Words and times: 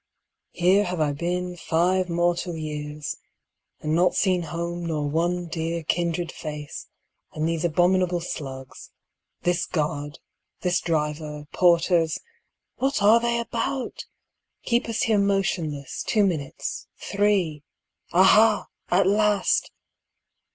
Here 0.53 0.85
have 0.85 0.99
I 0.99 1.13
been 1.13 1.55
five 1.55 2.09
mor 2.09 2.33
tal 2.35 2.55
years 2.55 3.17
and 3.81 3.93
not 3.93 4.15
seen 4.15 4.41
home 4.41 4.87
nor 4.87 5.07
one 5.07 5.45
dear 5.45 5.83
kindred 5.83 6.31
face, 6.31 6.87
and 7.33 7.47
these 7.47 7.63
abominable 7.63 8.19
slugs, 8.19 8.89
this 9.43 9.67
guard, 9.67 10.17
this 10.61 10.81
driver, 10.81 11.45
porters— 11.53 12.19
what 12.79 13.03
are 13.03 13.19
they 13.19 13.39
about?— 13.39 14.05
keep 14.63 14.89
us 14.89 15.03
here 15.03 15.19
motionless, 15.19 16.01
two 16.01 16.25
minutes, 16.25 16.87
three.— 16.97 17.61
Aha! 18.11 18.65
at 18.89 19.05
last! 19.05 19.69